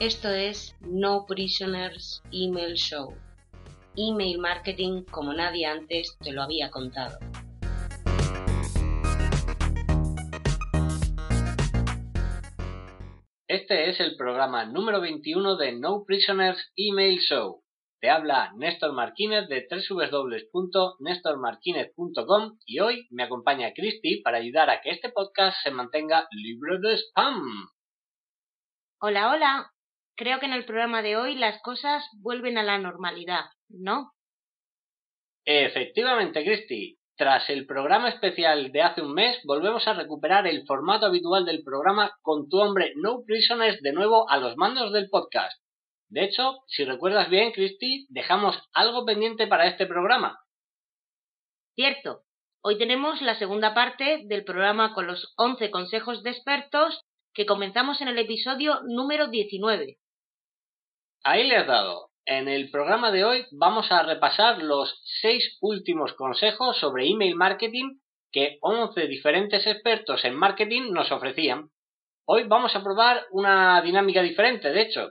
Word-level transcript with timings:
Esto 0.00 0.28
es 0.28 0.76
No 0.80 1.26
Prisoners 1.26 2.22
Email 2.30 2.74
Show. 2.74 3.16
Email 3.96 4.38
marketing 4.38 5.02
como 5.10 5.32
nadie 5.32 5.66
antes 5.66 6.16
te 6.20 6.30
lo 6.30 6.42
había 6.42 6.70
contado. 6.70 7.18
Este 13.48 13.90
es 13.90 13.98
el 13.98 14.16
programa 14.16 14.66
número 14.66 15.00
21 15.00 15.56
de 15.56 15.72
No 15.72 16.04
Prisoners 16.06 16.72
Email 16.76 17.18
Show. 17.18 17.64
Te 18.00 18.08
habla 18.08 18.52
Néstor 18.56 18.92
Marquínez 18.92 19.48
de 19.48 19.66
www.nestormarquinez.com 19.68 22.58
y 22.66 22.78
hoy 22.78 23.08
me 23.10 23.24
acompaña 23.24 23.72
Christy 23.74 24.22
para 24.22 24.38
ayudar 24.38 24.70
a 24.70 24.80
que 24.80 24.90
este 24.90 25.08
podcast 25.08 25.56
se 25.64 25.72
mantenga 25.72 26.28
libre 26.30 26.78
de 26.78 26.98
spam. 26.98 27.68
Hola, 29.00 29.32
hola. 29.32 29.72
Creo 30.18 30.40
que 30.40 30.46
en 30.46 30.52
el 30.52 30.64
programa 30.64 31.00
de 31.00 31.16
hoy 31.16 31.36
las 31.36 31.62
cosas 31.62 32.04
vuelven 32.20 32.58
a 32.58 32.64
la 32.64 32.76
normalidad, 32.76 33.44
¿no? 33.68 34.10
Efectivamente, 35.44 36.44
Christy. 36.44 36.98
Tras 37.16 37.48
el 37.50 37.66
programa 37.66 38.08
especial 38.08 38.72
de 38.72 38.82
hace 38.82 39.00
un 39.00 39.14
mes, 39.14 39.38
volvemos 39.44 39.86
a 39.86 39.92
recuperar 39.92 40.48
el 40.48 40.66
formato 40.66 41.06
habitual 41.06 41.44
del 41.44 41.62
programa 41.62 42.10
con 42.22 42.48
tu 42.48 42.58
hombre 42.58 42.94
No 42.96 43.22
Prisoners 43.24 43.80
de 43.80 43.92
nuevo 43.92 44.28
a 44.28 44.38
los 44.38 44.56
mandos 44.56 44.92
del 44.92 45.08
podcast. 45.08 45.56
De 46.08 46.24
hecho, 46.24 46.64
si 46.66 46.84
recuerdas 46.84 47.30
bien, 47.30 47.52
Christy, 47.52 48.08
dejamos 48.10 48.60
algo 48.72 49.04
pendiente 49.04 49.46
para 49.46 49.68
este 49.68 49.86
programa. 49.86 50.40
Cierto. 51.76 52.22
Hoy 52.60 52.76
tenemos 52.76 53.22
la 53.22 53.38
segunda 53.38 53.72
parte 53.72 54.22
del 54.24 54.42
programa 54.42 54.94
con 54.94 55.06
los 55.06 55.32
11 55.36 55.70
consejos 55.70 56.24
de 56.24 56.30
expertos 56.30 57.04
que 57.34 57.46
comenzamos 57.46 58.00
en 58.00 58.08
el 58.08 58.18
episodio 58.18 58.80
número 58.84 59.28
19. 59.28 59.96
Ahí 61.24 61.48
le 61.48 61.56
has 61.56 61.66
dado. 61.66 62.10
En 62.24 62.48
el 62.48 62.70
programa 62.70 63.10
de 63.10 63.24
hoy 63.24 63.44
vamos 63.50 63.90
a 63.90 64.02
repasar 64.02 64.62
los 64.62 65.02
seis 65.20 65.58
últimos 65.60 66.12
consejos 66.12 66.78
sobre 66.78 67.08
email 67.08 67.34
marketing 67.34 67.98
que 68.30 68.58
11 68.60 69.06
diferentes 69.08 69.66
expertos 69.66 70.24
en 70.24 70.36
marketing 70.36 70.92
nos 70.92 71.10
ofrecían. 71.10 71.70
Hoy 72.24 72.44
vamos 72.44 72.76
a 72.76 72.84
probar 72.84 73.24
una 73.32 73.80
dinámica 73.82 74.22
diferente, 74.22 74.70
de 74.70 74.82
hecho. 74.82 75.10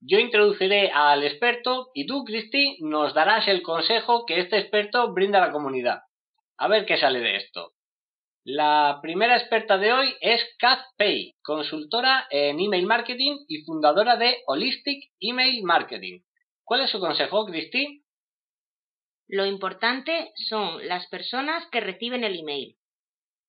Yo 0.00 0.18
introduciré 0.18 0.90
al 0.90 1.24
experto 1.24 1.90
y 1.94 2.06
tú, 2.06 2.24
Cristi, 2.24 2.76
nos 2.80 3.14
darás 3.14 3.48
el 3.48 3.62
consejo 3.62 4.26
que 4.26 4.40
este 4.40 4.58
experto 4.58 5.12
brinda 5.12 5.42
a 5.42 5.46
la 5.46 5.52
comunidad. 5.52 6.00
A 6.58 6.68
ver 6.68 6.84
qué 6.84 6.98
sale 6.98 7.20
de 7.20 7.36
esto. 7.36 7.72
La 8.48 9.00
primera 9.02 9.36
experta 9.36 9.76
de 9.76 9.92
hoy 9.92 10.14
es 10.20 10.40
Kath 10.60 10.94
Pay, 10.96 11.34
consultora 11.42 12.28
en 12.30 12.60
email 12.60 12.86
marketing 12.86 13.38
y 13.48 13.64
fundadora 13.64 14.16
de 14.16 14.36
Holistic 14.46 15.10
Email 15.18 15.64
Marketing. 15.64 16.20
¿Cuál 16.62 16.82
es 16.82 16.90
su 16.90 17.00
consejo, 17.00 17.44
Cristi? 17.44 18.04
Lo 19.26 19.46
importante 19.46 20.30
son 20.48 20.86
las 20.86 21.08
personas 21.08 21.66
que 21.72 21.80
reciben 21.80 22.22
el 22.22 22.38
email. 22.38 22.76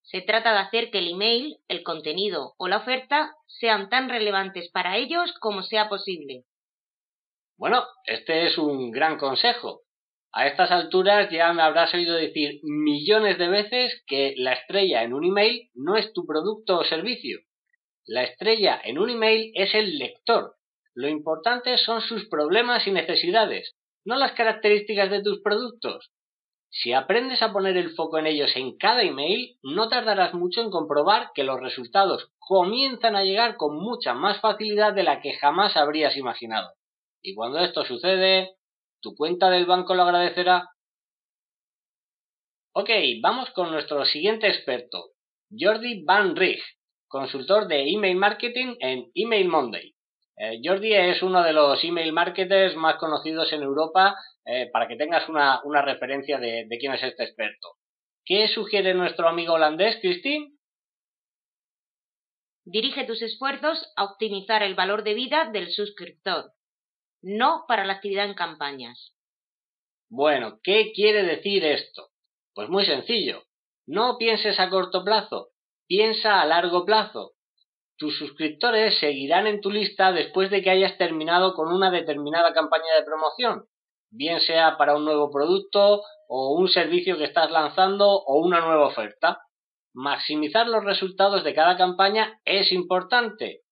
Se 0.01 0.21
trata 0.21 0.51
de 0.53 0.59
hacer 0.61 0.89
que 0.89 0.97
el 0.97 1.09
email, 1.09 1.59
el 1.67 1.83
contenido 1.83 2.55
o 2.57 2.67
la 2.67 2.77
oferta 2.77 3.35
sean 3.45 3.89
tan 3.89 4.09
relevantes 4.09 4.71
para 4.71 4.97
ellos 4.97 5.31
como 5.39 5.61
sea 5.61 5.89
posible. 5.89 6.45
Bueno, 7.55 7.85
este 8.03 8.47
es 8.47 8.57
un 8.57 8.89
gran 8.89 9.19
consejo. 9.19 9.83
A 10.37 10.45
estas 10.45 10.69
alturas 10.69 11.31
ya 11.31 11.51
me 11.51 11.63
habrás 11.63 11.91
oído 11.95 12.13
decir 12.13 12.59
millones 12.61 13.39
de 13.39 13.47
veces 13.47 14.03
que 14.05 14.35
la 14.37 14.53
estrella 14.53 15.01
en 15.01 15.15
un 15.15 15.25
email 15.25 15.71
no 15.73 15.95
es 15.95 16.13
tu 16.13 16.27
producto 16.27 16.77
o 16.77 16.83
servicio. 16.83 17.39
La 18.05 18.21
estrella 18.21 18.79
en 18.83 18.99
un 18.99 19.09
email 19.09 19.51
es 19.55 19.73
el 19.73 19.97
lector. 19.97 20.53
Lo 20.93 21.07
importante 21.07 21.75
son 21.79 22.01
sus 22.01 22.29
problemas 22.29 22.85
y 22.85 22.91
necesidades, 22.91 23.75
no 24.05 24.15
las 24.15 24.33
características 24.33 25.09
de 25.09 25.23
tus 25.23 25.41
productos. 25.41 26.11
Si 26.69 26.93
aprendes 26.93 27.41
a 27.41 27.51
poner 27.51 27.75
el 27.75 27.95
foco 27.95 28.19
en 28.19 28.27
ellos 28.27 28.55
en 28.55 28.77
cada 28.77 29.01
email, 29.01 29.57
no 29.63 29.89
tardarás 29.89 30.35
mucho 30.35 30.61
en 30.61 30.69
comprobar 30.69 31.31
que 31.33 31.43
los 31.43 31.59
resultados 31.59 32.29
comienzan 32.37 33.15
a 33.15 33.23
llegar 33.23 33.57
con 33.57 33.75
mucha 33.75 34.13
más 34.13 34.39
facilidad 34.39 34.93
de 34.93 35.01
la 35.01 35.19
que 35.19 35.33
jamás 35.33 35.75
habrías 35.75 36.15
imaginado. 36.15 36.73
Y 37.23 37.33
cuando 37.33 37.57
esto 37.57 37.83
sucede, 37.85 38.56
tu 39.01 39.15
cuenta 39.15 39.49
del 39.49 39.65
banco 39.65 39.95
lo 39.95 40.03
agradecerá. 40.03 40.69
Ok, 42.73 42.89
vamos 43.21 43.49
con 43.51 43.71
nuestro 43.71 44.05
siguiente 44.05 44.47
experto, 44.47 45.11
Jordi 45.49 46.03
Van 46.03 46.35
Rij, 46.35 46.61
consultor 47.07 47.67
de 47.67 47.89
email 47.89 48.15
marketing 48.15 48.75
en 48.79 49.09
Email 49.15 49.47
Monday. 49.47 49.95
Eh, 50.37 50.59
Jordi 50.63 50.93
es 50.93 51.23
uno 51.23 51.41
de 51.41 51.53
los 51.53 51.83
email 51.83 52.13
marketers 52.13 52.75
más 52.75 52.97
conocidos 52.97 53.51
en 53.53 53.63
Europa 53.63 54.15
eh, 54.45 54.69
para 54.71 54.87
que 54.87 54.95
tengas 54.95 55.27
una, 55.27 55.81
referencia 55.81 56.37
de, 56.37 56.65
de, 56.67 56.77
quién 56.77 56.93
es 56.93 57.01
este 57.01 57.23
experto. 57.23 57.69
¿Qué 58.23 58.47
sugiere 58.47 58.93
nuestro 58.93 59.27
amigo 59.27 59.53
holandés, 59.53 59.97
Christine? 59.99 60.51
Dirige 62.63 63.05
tus 63.05 63.21
esfuerzos 63.23 63.91
a 63.95 64.03
optimizar 64.03 64.61
el 64.61 64.75
valor 64.75 65.03
de 65.03 65.15
vida 65.15 65.49
del 65.51 65.71
suscriptor 65.71 66.51
no 67.27 67.65
para 67.67 67.83
la 67.83 67.93
actividad 67.93 68.25
en 68.25 68.35
campañas. 68.35 69.13
Bueno, 70.09 70.59
¿qué 70.63 70.93
quiere 70.95 71.23
decir 71.23 71.65
esto? 71.65 72.07
Pues 72.53 72.69
muy 72.69 72.85
sencillo. 72.85 73.43
No 73.85 74.17
pienses 74.17 74.57
a 74.61 74.69
corto 74.69 75.03
plazo, 75.03 75.49
piensa 75.87 76.41
a 76.41 76.45
largo 76.45 76.85
plazo. 76.85 77.33
Tus 77.97 78.17
suscriptores 78.17 78.97
seguirán 78.99 79.45
en 79.45 79.59
tu 79.59 79.69
lista 79.71 80.13
después 80.13 80.49
de 80.49 80.61
que 80.61 80.69
hayas 80.69 80.97
terminado 80.97 81.53
con 81.53 81.73
una 81.73 81.91
determinada 81.91 82.53
campaña 82.53 82.95
de 82.97 83.03
promoción, 83.03 83.65
bien 84.09 84.39
sea 84.39 84.77
para 84.77 84.95
un 84.95 85.03
nuevo 85.03 85.29
producto 85.29 86.03
o 86.29 86.53
un 86.53 86.69
servicio 86.69 87.17
que 87.17 87.25
estás 87.25 87.51
lanzando 87.51 88.07
o 88.09 88.39
una 88.39 88.61
nueva 88.61 88.87
oferta. 88.87 89.41
Maximizar 89.93 90.67
los 90.67 90.85
resultados 90.85 91.43
de 91.43 91.53
cada 91.53 91.75
campaña 91.75 92.39
es 92.45 92.71
importante, 92.71 93.63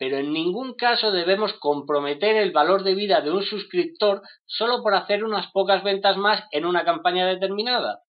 pero 0.00 0.16
en 0.16 0.32
ningún 0.32 0.72
caso 0.76 1.12
debemos 1.12 1.52
comprometer 1.60 2.34
el 2.36 2.52
valor 2.52 2.84
de 2.84 2.94
vida 2.94 3.20
de 3.20 3.30
un 3.30 3.42
suscriptor 3.42 4.22
solo 4.46 4.82
por 4.82 4.94
hacer 4.94 5.24
unas 5.24 5.52
pocas 5.52 5.84
ventas 5.84 6.16
más 6.16 6.42
en 6.52 6.64
una 6.64 6.86
campaña 6.86 7.26
determinada. 7.26 8.00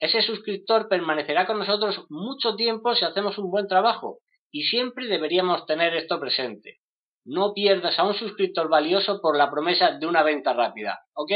Ese 0.00 0.22
suscriptor 0.22 0.88
permanecerá 0.88 1.46
con 1.46 1.58
nosotros 1.58 2.06
mucho 2.08 2.56
tiempo 2.56 2.94
si 2.94 3.04
hacemos 3.04 3.36
un 3.36 3.50
buen 3.50 3.68
trabajo 3.68 4.20
y 4.50 4.62
siempre 4.62 5.06
deberíamos 5.06 5.66
tener 5.66 5.94
esto 5.94 6.18
presente. 6.18 6.78
No 7.26 7.52
pierdas 7.52 7.98
a 7.98 8.04
un 8.04 8.14
suscriptor 8.14 8.70
valioso 8.70 9.20
por 9.20 9.36
la 9.36 9.50
promesa 9.50 9.98
de 9.98 10.06
una 10.06 10.22
venta 10.22 10.54
rápida, 10.54 11.00
¿ok? 11.12 11.32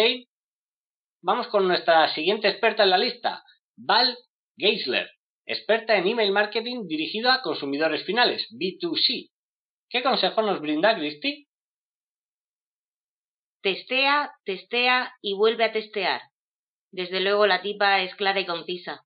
Vamos 1.20 1.48
con 1.48 1.68
nuestra 1.68 2.14
siguiente 2.14 2.48
experta 2.48 2.82
en 2.84 2.90
la 2.90 2.98
lista, 2.98 3.44
Val 3.76 4.16
Geisler, 4.56 5.10
experta 5.44 5.98
en 5.98 6.06
email 6.06 6.32
marketing 6.32 6.86
dirigido 6.86 7.30
a 7.30 7.42
consumidores 7.42 8.06
finales, 8.06 8.48
B2C. 8.58 9.28
¿Qué 9.90 10.02
consejo 10.02 10.42
nos 10.42 10.60
brinda 10.60 10.96
Christy? 10.96 11.48
Testea, 13.62 14.32
testea 14.44 15.12
y 15.22 15.34
vuelve 15.34 15.64
a 15.64 15.72
testear. 15.72 16.20
Desde 16.92 17.20
luego 17.20 17.46
la 17.46 17.62
tipa 17.62 18.02
es 18.02 18.14
clara 18.14 18.40
y 18.40 18.46
concisa. 18.46 19.04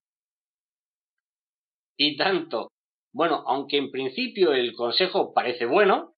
Y 1.97 2.17
tanto. 2.17 2.71
Bueno, 3.13 3.43
aunque 3.47 3.77
en 3.77 3.91
principio 3.91 4.53
el 4.53 4.73
consejo 4.73 5.33
parece 5.33 5.65
bueno, 5.65 6.15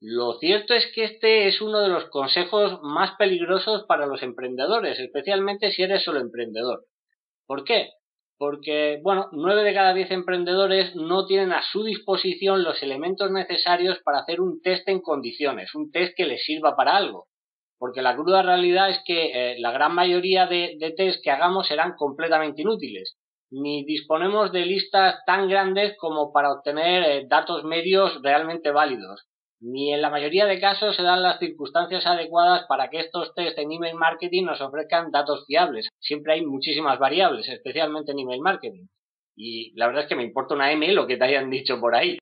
lo 0.00 0.34
cierto 0.34 0.74
es 0.74 0.86
que 0.94 1.04
este 1.04 1.48
es 1.48 1.60
uno 1.60 1.80
de 1.80 1.88
los 1.88 2.08
consejos 2.10 2.80
más 2.82 3.16
peligrosos 3.16 3.84
para 3.88 4.06
los 4.06 4.22
emprendedores, 4.22 4.98
especialmente 5.00 5.72
si 5.72 5.82
eres 5.82 6.04
solo 6.04 6.20
emprendedor. 6.20 6.86
¿Por 7.46 7.64
qué? 7.64 7.90
Porque, 8.38 9.00
bueno, 9.02 9.28
nueve 9.32 9.64
de 9.64 9.74
cada 9.74 9.92
diez 9.92 10.10
emprendedores 10.10 10.94
no 10.94 11.26
tienen 11.26 11.52
a 11.52 11.62
su 11.62 11.82
disposición 11.82 12.62
los 12.62 12.82
elementos 12.82 13.30
necesarios 13.30 13.98
para 14.04 14.20
hacer 14.20 14.40
un 14.40 14.62
test 14.62 14.88
en 14.88 15.00
condiciones, 15.00 15.74
un 15.74 15.90
test 15.90 16.14
que 16.16 16.26
les 16.26 16.44
sirva 16.44 16.76
para 16.76 16.96
algo. 16.96 17.26
Porque 17.78 18.00
la 18.00 18.14
cruda 18.14 18.42
realidad 18.42 18.90
es 18.90 19.00
que 19.04 19.30
eh, 19.34 19.58
la 19.58 19.72
gran 19.72 19.94
mayoría 19.94 20.46
de, 20.46 20.76
de 20.78 20.92
test 20.92 21.22
que 21.22 21.30
hagamos 21.30 21.66
serán 21.66 21.94
completamente 21.96 22.62
inútiles. 22.62 23.16
Ni 23.50 23.84
disponemos 23.84 24.52
de 24.52 24.66
listas 24.66 25.16
tan 25.26 25.48
grandes 25.48 25.96
como 25.98 26.32
para 26.32 26.52
obtener 26.52 27.02
eh, 27.02 27.26
datos 27.28 27.64
medios 27.64 28.20
realmente 28.22 28.70
válidos 28.70 29.28
ni 29.60 29.92
en 29.92 30.02
la 30.02 30.10
mayoría 30.10 30.46
de 30.46 30.60
casos 30.60 30.94
se 30.94 31.02
dan 31.02 31.22
las 31.22 31.38
circunstancias 31.38 32.06
adecuadas 32.06 32.66
para 32.68 32.88
que 32.90 33.00
estos 33.00 33.34
test 33.34 33.58
en 33.58 33.72
email 33.72 33.96
marketing 33.96 34.44
nos 34.44 34.60
ofrezcan 34.60 35.10
datos 35.10 35.44
fiables. 35.46 35.88
Siempre 35.98 36.34
hay 36.34 36.46
muchísimas 36.46 36.98
variables, 36.98 37.48
especialmente 37.48 38.12
en 38.12 38.20
email 38.20 38.40
marketing. 38.40 38.86
Y 39.36 39.72
la 39.76 39.86
verdad 39.86 40.04
es 40.04 40.08
que 40.08 40.16
me 40.16 40.24
importa 40.24 40.54
una 40.54 40.72
M 40.72 40.92
lo 40.92 41.06
que 41.06 41.16
te 41.16 41.24
hayan 41.24 41.50
dicho 41.50 41.80
por 41.80 41.94
ahí. 41.94 42.18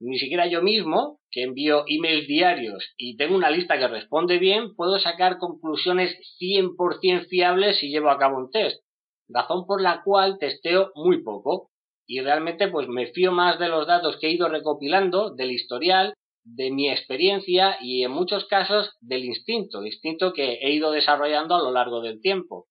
Ni 0.00 0.18
siquiera 0.18 0.46
yo 0.46 0.62
mismo, 0.62 1.18
que 1.30 1.42
envío 1.42 1.84
emails 1.88 2.28
diarios 2.28 2.94
y 2.96 3.16
tengo 3.16 3.34
una 3.34 3.50
lista 3.50 3.78
que 3.78 3.88
responde 3.88 4.38
bien, 4.38 4.74
puedo 4.76 4.98
sacar 4.98 5.38
conclusiones 5.38 6.16
100% 6.40 7.26
fiables 7.28 7.78
si 7.78 7.90
llevo 7.90 8.10
a 8.10 8.18
cabo 8.18 8.38
un 8.38 8.50
test. 8.50 8.82
Razón 9.28 9.66
por 9.66 9.82
la 9.82 10.02
cual 10.02 10.38
testeo 10.38 10.92
muy 10.94 11.22
poco. 11.22 11.70
Y 12.06 12.20
realmente 12.20 12.68
pues 12.68 12.88
me 12.88 13.08
fío 13.08 13.32
más 13.32 13.58
de 13.58 13.68
los 13.68 13.86
datos 13.86 14.16
que 14.18 14.28
he 14.28 14.32
ido 14.32 14.48
recopilando, 14.48 15.34
del 15.34 15.50
historial, 15.50 16.14
de 16.54 16.70
mi 16.70 16.90
experiencia 16.90 17.76
y 17.80 18.02
en 18.02 18.10
muchos 18.10 18.46
casos 18.46 18.96
del 19.00 19.24
instinto, 19.24 19.84
instinto 19.84 20.32
que 20.32 20.54
he 20.54 20.72
ido 20.72 20.90
desarrollando 20.90 21.54
a 21.54 21.62
lo 21.62 21.70
largo 21.70 22.00
del 22.00 22.20
tiempo. 22.20 22.66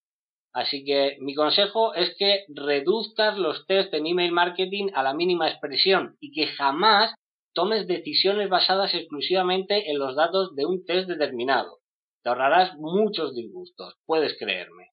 Así 0.54 0.84
que 0.84 1.18
mi 1.20 1.36
consejo 1.36 1.94
es 1.94 2.16
que 2.18 2.46
reduzcas 2.50 3.38
los 3.38 3.66
test 3.68 3.94
en 3.94 4.08
email 4.08 4.32
marketing 4.32 4.88
a 4.96 5.04
la 5.04 5.14
mínima 5.14 5.50
expresión 5.50 6.18
y 6.20 6.32
que 6.32 6.48
jamás 6.48 7.14
tomes 7.54 7.88
decisiones 7.88 8.50
basadas 8.50 8.94
exclusivamente 8.94 9.92
en 9.92 10.00
los 10.00 10.16
datos 10.16 10.56
de 10.56 10.66
un 10.66 10.84
test 10.86 11.08
determinado. 11.08 11.80
Te 12.24 12.30
ahorrarás 12.30 12.76
muchos 12.78 13.36
disgustos, 13.36 13.96
puedes 14.06 14.38
creerme. 14.38 14.90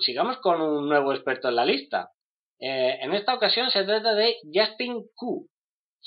sigamos 0.00 0.38
con 0.38 0.60
un 0.60 0.88
nuevo 0.88 1.12
experto 1.12 1.48
en 1.48 1.56
la 1.56 1.64
lista. 1.64 2.10
Eh, 2.58 2.98
en 3.00 3.12
esta 3.12 3.34
ocasión 3.34 3.70
se 3.70 3.84
trata 3.84 4.14
de 4.14 4.36
Justin 4.52 5.04
Q, 5.14 5.48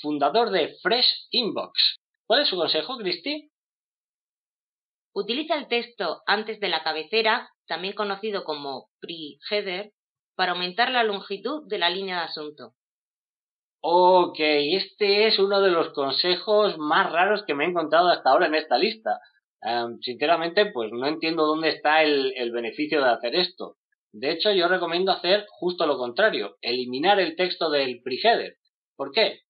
fundador 0.00 0.50
de 0.50 0.76
Fresh 0.82 1.28
Inbox. 1.30 1.98
¿Cuál 2.26 2.42
es 2.42 2.48
su 2.48 2.56
consejo, 2.56 2.96
Christy? 2.98 3.50
Utiliza 5.14 5.56
el 5.56 5.68
texto 5.68 6.22
antes 6.26 6.60
de 6.60 6.68
la 6.68 6.82
cabecera, 6.82 7.50
también 7.66 7.94
conocido 7.94 8.44
como 8.44 8.88
pre-header, 9.00 9.92
para 10.36 10.52
aumentar 10.52 10.90
la 10.90 11.02
longitud 11.02 11.66
de 11.68 11.78
la 11.78 11.90
línea 11.90 12.18
de 12.18 12.24
asunto. 12.24 12.74
Ok, 13.80 14.36
este 14.38 15.26
es 15.26 15.38
uno 15.38 15.60
de 15.60 15.70
los 15.70 15.92
consejos 15.92 16.78
más 16.78 17.10
raros 17.12 17.44
que 17.46 17.54
me 17.54 17.64
he 17.64 17.68
encontrado 17.68 18.08
hasta 18.08 18.30
ahora 18.30 18.46
en 18.46 18.54
esta 18.54 18.78
lista. 18.78 19.18
Sinceramente, 20.02 20.66
pues 20.66 20.92
no 20.92 21.06
entiendo 21.06 21.46
dónde 21.46 21.70
está 21.70 22.02
el, 22.02 22.32
el 22.36 22.52
beneficio 22.52 23.02
de 23.02 23.10
hacer 23.10 23.34
esto. 23.34 23.76
De 24.12 24.30
hecho, 24.30 24.52
yo 24.52 24.68
recomiendo 24.68 25.12
hacer 25.12 25.46
justo 25.48 25.86
lo 25.86 25.98
contrario, 25.98 26.56
eliminar 26.60 27.20
el 27.20 27.36
texto 27.36 27.70
del 27.70 28.00
pre-header. 28.02 28.56
¿Por 28.96 29.12
qué? 29.12 29.40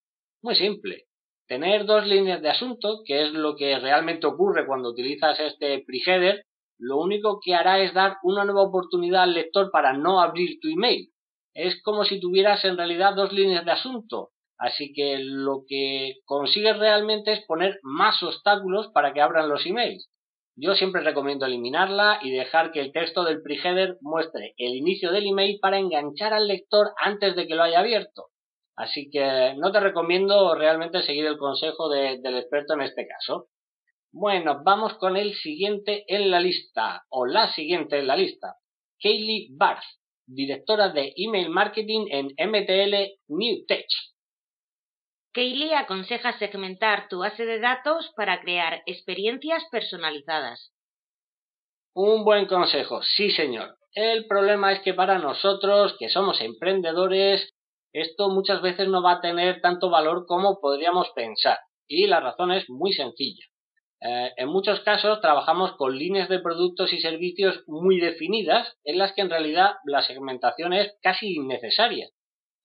Muy 0.43 0.55
simple. 0.55 1.05
Tener 1.49 1.85
dos 1.85 2.06
líneas 2.06 2.40
de 2.43 2.50
asunto, 2.50 3.02
que 3.05 3.23
es 3.23 3.32
lo 3.32 3.56
que 3.56 3.79
realmente 3.79 4.26
ocurre 4.26 4.67
cuando 4.67 4.90
utilizas 4.90 5.38
este 5.40 5.82
preheader, 5.85 6.44
lo 6.79 6.99
único 6.99 7.40
que 7.43 7.55
hará 7.55 7.81
es 7.81 7.93
dar 7.93 8.19
una 8.23 8.44
nueva 8.44 8.62
oportunidad 8.62 9.25
al 9.25 9.35
lector 9.35 9.70
para 9.73 9.94
no 9.94 10.20
abrir 10.20 10.61
tu 10.61 10.69
email. 10.69 11.11
Es 11.55 11.82
como 11.82 12.05
si 12.05 12.20
tuvieras 12.20 12.64
en 12.64 12.76
realidad 12.76 13.14
dos 13.17 13.32
líneas 13.32 13.64
de 13.64 13.73
asunto. 13.73 14.31
Así 14.58 14.93
que 14.93 15.19
lo 15.19 15.64
que 15.67 16.19
consigues 16.25 16.79
realmente 16.79 17.32
es 17.32 17.44
poner 17.46 17.81
más 17.82 18.23
obstáculos 18.23 18.88
para 18.93 19.12
que 19.12 19.20
abran 19.20 19.49
los 19.49 19.67
emails. 19.67 20.08
Yo 20.55 20.75
siempre 20.75 21.02
recomiendo 21.02 21.46
eliminarla 21.46 22.20
y 22.23 22.31
dejar 22.31 22.70
que 22.70 22.81
el 22.81 22.93
texto 22.93 23.25
del 23.25 23.43
preheader 23.43 23.96
muestre 24.00 24.55
el 24.56 24.76
inicio 24.76 25.11
del 25.11 25.26
email 25.26 25.58
para 25.61 25.79
enganchar 25.79 26.32
al 26.32 26.46
lector 26.46 26.88
antes 27.02 27.35
de 27.35 27.46
que 27.46 27.55
lo 27.55 27.62
haya 27.64 27.81
abierto. 27.81 28.26
Así 28.78 29.10
que 29.10 29.54
no 29.56 29.72
te 29.72 29.80
recomiendo 29.80 30.54
realmente 30.54 31.02
seguir 31.02 31.26
el 31.26 31.36
consejo 31.36 31.88
del 31.88 32.36
experto 32.36 32.75
en 32.75 32.82
este 32.82 33.08
caso. 33.08 33.48
Bueno, 34.12 34.62
vamos 34.64 34.94
con 34.94 35.16
el 35.16 35.34
siguiente 35.34 36.04
en 36.06 36.30
la 36.30 36.38
lista, 36.38 37.02
o 37.10 37.26
la 37.26 37.52
siguiente 37.54 37.98
en 37.98 38.06
la 38.06 38.16
lista. 38.16 38.54
Kaylee 39.02 39.48
Barth, 39.50 39.82
directora 40.26 40.90
de 40.90 41.12
email 41.16 41.50
marketing 41.50 42.06
en 42.08 42.26
MTL 42.38 42.94
New 43.26 43.66
Tech. 43.66 43.86
Kaylee 45.34 45.75
aconseja 45.75 46.38
segmentar 46.38 47.08
tu 47.08 47.19
base 47.19 47.46
de 47.46 47.58
datos 47.58 48.12
para 48.16 48.40
crear 48.40 48.82
experiencias 48.86 49.64
personalizadas. 49.72 50.72
Un 51.94 52.25
buen 52.25 52.46
consejo, 52.46 53.02
sí 53.02 53.32
señor. 53.32 53.76
El 53.92 54.28
problema 54.28 54.72
es 54.72 54.80
que 54.82 54.94
para 54.94 55.19
nosotros, 55.19 55.96
que 55.98 56.08
somos 56.08 56.40
emprendedores, 56.40 57.57
esto 57.93 58.29
muchas 58.29 58.62
veces 58.62 58.88
no 58.88 59.02
va 59.02 59.12
a 59.12 59.20
tener 59.20 59.61
tanto 59.61 59.90
valor 59.90 60.26
como 60.26 60.61
podríamos 60.61 61.08
pensar. 61.14 61.58
Y 61.87 62.06
la 62.06 62.20
razón 62.20 62.52
es 62.52 62.69
muy 62.69 62.93
sencilla. 62.93 63.44
Eh, 64.00 64.31
en 64.37 64.49
muchos 64.49 64.81
casos 64.81 65.20
trabajamos 65.20 65.73
con 65.76 65.99
líneas 65.99 66.29
de 66.29 66.38
productos 66.38 66.93
y 66.93 67.00
servicios 67.00 67.64
muy 67.67 67.99
definidas 67.99 68.76
en 68.85 68.99
las 68.99 69.12
que 69.12 69.23
en 69.23 69.31
realidad 69.31 69.75
la 69.85 70.02
segmentación 70.02 70.73
es 70.73 70.96
casi 71.02 71.35
innecesaria. 71.35 72.08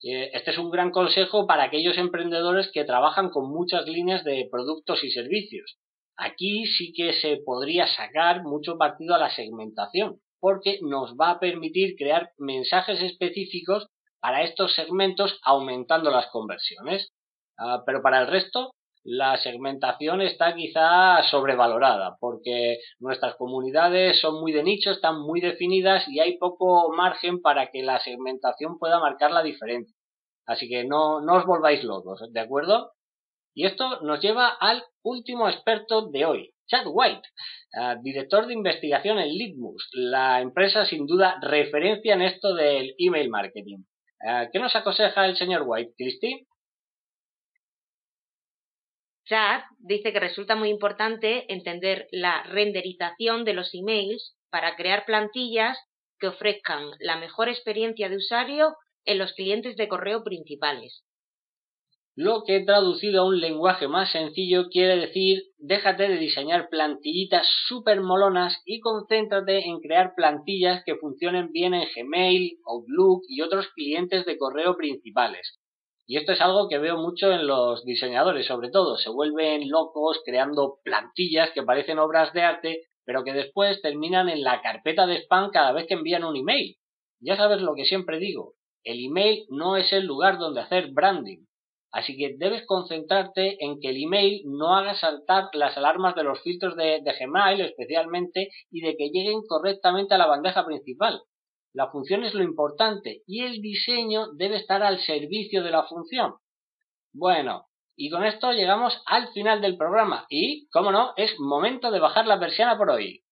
Eh, 0.04 0.30
este 0.34 0.52
es 0.52 0.58
un 0.58 0.70
gran 0.70 0.92
consejo 0.92 1.48
para 1.48 1.64
aquellos 1.64 1.98
emprendedores 1.98 2.70
que 2.72 2.84
trabajan 2.84 3.30
con 3.30 3.50
muchas 3.50 3.88
líneas 3.88 4.24
de 4.24 4.48
productos 4.52 5.04
y 5.04 5.10
servicios. 5.10 5.78
Aquí 6.18 6.66
sí 6.68 6.94
que 6.94 7.14
se 7.14 7.38
podría 7.44 7.88
sacar 7.88 8.44
mucho 8.44 8.78
partido 8.78 9.16
a 9.16 9.20
la 9.20 9.32
segmentación, 9.32 10.20
porque 10.40 10.78
nos 10.82 11.16
va 11.16 11.32
a 11.32 11.40
permitir 11.40 11.96
crear 11.98 12.32
mensajes 12.38 13.02
específicos 13.02 13.88
para 14.24 14.42
estos 14.44 14.74
segmentos 14.74 15.38
aumentando 15.44 16.10
las 16.10 16.28
conversiones. 16.28 17.12
Ah, 17.58 17.84
pero 17.86 18.02
para 18.02 18.22
el 18.22 18.28
resto, 18.28 18.72
la 19.04 19.36
segmentación 19.36 20.22
está 20.22 20.56
quizá 20.56 21.22
sobrevalorada 21.24 22.16
porque 22.22 22.78
nuestras 23.00 23.36
comunidades 23.36 24.22
son 24.22 24.40
muy 24.40 24.54
de 24.54 24.64
nicho, 24.64 24.92
están 24.92 25.20
muy 25.20 25.42
definidas 25.42 26.08
y 26.08 26.22
hay 26.22 26.38
poco 26.38 26.94
margen 26.94 27.42
para 27.42 27.70
que 27.70 27.84
la 27.84 28.00
segmentación 28.00 28.80
pueda 28.80 28.98
marcar 29.02 29.32
la 29.32 29.44
diferencia. 29.44 29.94
Así 30.46 30.70
que 30.70 30.86
no, 30.86 31.20
no 31.20 31.36
os 31.36 31.46
volváis 31.46 31.84
locos, 31.84 32.24
¿de 32.32 32.40
acuerdo? 32.40 32.94
Y 33.54 33.66
esto 33.66 34.00
nos 34.04 34.22
lleva 34.22 34.48
al 34.48 34.84
último 35.04 35.50
experto 35.50 36.10
de 36.10 36.26
hoy, 36.26 36.54
Chad 36.68 36.86
White, 36.88 37.28
ah, 37.76 37.98
director 38.02 38.48
de 38.48 38.54
investigación 38.54 39.20
en 39.20 39.28
Litmus, 39.28 39.90
la 39.92 40.40
empresa 40.40 40.86
sin 40.86 41.08
duda 41.08 41.40
referencia 41.42 42.14
en 42.14 42.22
esto 42.22 42.56
del 42.56 42.96
email 42.98 43.30
marketing. 43.30 43.84
Eh, 44.26 44.50
¿Qué 44.52 44.60
nos 44.60 44.76
aconseja 44.76 45.26
el 45.26 45.36
señor 45.36 45.64
White, 45.66 45.94
Christy? 45.98 46.48
Chad 49.26 49.64
dice 49.80 50.14
que 50.14 50.20
resulta 50.20 50.56
muy 50.56 50.70
importante 50.70 51.52
entender 51.52 52.08
la 52.12 52.44
renderización 52.44 53.44
de 53.44 53.54
los 53.54 53.74
emails 53.74 54.38
para 54.50 54.76
crear 54.76 55.06
plantillas 55.06 55.78
que 56.20 56.28
ofrezcan 56.28 56.92
la 57.00 57.18
mejor 57.18 57.50
experiencia 57.50 58.08
de 58.08 58.18
usuario 58.18 58.76
en 59.06 59.18
los 59.18 59.34
clientes 59.34 59.76
de 59.76 59.90
correo 59.90 60.24
principales. 60.24 61.04
Lo 62.16 62.44
que 62.44 62.60
traducido 62.60 63.22
a 63.22 63.26
un 63.26 63.40
lenguaje 63.40 63.88
más 63.88 64.12
sencillo 64.12 64.70
quiere 64.70 64.98
decir 64.98 65.46
déjate 65.58 66.08
de 66.08 66.20
diseñar 66.20 66.70
plantillitas 66.70 67.48
súper 67.68 68.02
molonas 68.02 68.62
y 68.66 68.82
concéntrate 68.82 69.68
en 69.68 69.80
crear 69.80 70.14
plantillas 70.16 70.84
que 70.86 70.96
funcionen 70.98 71.52
bien 71.52 71.74
en 71.74 71.88
Gmail, 71.96 72.60
Outlook 72.68 73.24
y 73.28 73.42
otros 73.42 73.68
clientes 73.70 74.28
de 74.28 74.38
correo 74.38 74.78
principales. 74.78 75.60
Y 76.06 76.18
esto 76.18 76.34
es 76.34 76.42
algo 76.42 76.70
que 76.70 76.78
veo 76.78 76.98
mucho 76.98 77.32
en 77.32 77.48
los 77.48 77.84
diseñadores, 77.84 78.46
sobre 78.46 78.70
todo. 78.70 78.96
Se 78.98 79.10
vuelven 79.10 79.68
locos 79.68 80.22
creando 80.24 80.82
plantillas 80.84 81.50
que 81.50 81.64
parecen 81.64 81.98
obras 81.98 82.32
de 82.34 82.44
arte, 82.44 82.82
pero 83.06 83.24
que 83.24 83.34
después 83.34 83.82
terminan 83.82 84.30
en 84.30 84.44
la 84.44 84.62
carpeta 84.62 85.08
de 85.08 85.18
spam 85.24 85.50
cada 85.50 85.72
vez 85.72 85.88
que 85.88 85.96
envían 85.96 86.26
un 86.26 86.36
email. 86.36 86.76
Ya 87.20 87.38
sabes 87.38 87.60
lo 87.62 87.74
que 87.74 87.86
siempre 87.86 88.20
digo. 88.20 88.54
El 88.84 89.04
email 89.04 89.48
no 89.50 89.78
es 89.78 89.92
el 89.94 90.06
lugar 90.06 90.38
donde 90.38 90.62
hacer 90.62 90.92
branding. 90.92 91.46
Así 91.94 92.18
que 92.18 92.36
debes 92.40 92.66
concentrarte 92.66 93.64
en 93.64 93.80
que 93.80 93.90
el 93.90 94.04
email 94.04 94.42
no 94.46 94.76
haga 94.76 94.96
saltar 94.96 95.50
las 95.54 95.78
alarmas 95.78 96.16
de 96.16 96.24
los 96.24 96.42
filtros 96.42 96.76
de, 96.76 97.04
Gmail 97.04 97.62
especialmente 97.62 98.50
y 98.72 98.82
de 98.82 98.98
que 98.98 99.10
lleguen 99.10 99.44
correctamente 99.48 100.16
a 100.16 100.18
la 100.18 100.26
bandeja 100.26 100.66
principal. 100.66 101.22
La 101.72 101.92
función 101.92 102.24
es 102.24 102.34
lo 102.34 102.42
importante 102.42 103.22
y 103.28 103.44
el 103.44 103.62
diseño 103.62 104.34
debe 104.34 104.58
estar 104.58 104.82
al 104.82 105.00
servicio 105.02 105.64
de 105.64 105.70
la 105.70 105.84
función. 105.84 106.34
Bueno, 107.14 107.68
y 107.96 108.10
con 108.10 108.26
esto 108.26 108.52
llegamos 108.54 109.00
al 109.06 109.32
final 109.32 109.62
del 109.62 109.78
programa 109.78 110.26
y, 110.30 110.68
como 110.70 110.92
no, 110.92 111.14
es 111.16 111.40
momento 111.40 111.92
de 111.92 112.00
bajar 112.00 112.26
la 112.26 112.40
persiana 112.40 112.76
por 112.76 112.90
hoy. 112.90 113.24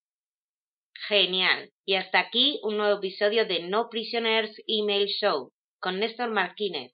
Genial. 1.08 1.72
Y 1.84 1.96
hasta 1.96 2.20
aquí 2.20 2.60
un 2.62 2.78
nuevo 2.78 3.00
episodio 3.00 3.48
de 3.48 3.64
No 3.64 3.90
Prisoners 3.90 4.56
Email 4.68 5.08
Show 5.08 5.52
con 5.80 6.00
Néstor 6.00 6.30
Martínez. 6.30 6.94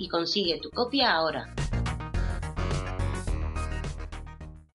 y 0.00 0.08
consigue 0.08 0.58
tu 0.60 0.70
copia 0.70 1.12
ahora. 1.12 1.54